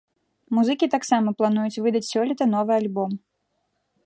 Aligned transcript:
Музыкі 0.57 0.89
таксама 0.95 1.35
плануюць 1.41 1.81
выдаць 1.87 2.05
сёлета 2.13 2.43
новы 2.59 2.73
альбом. 2.83 3.11